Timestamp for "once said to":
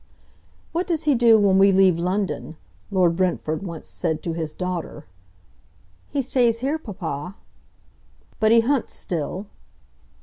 3.61-4.33